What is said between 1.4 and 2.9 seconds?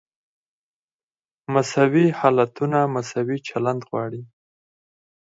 مساوي حالتونه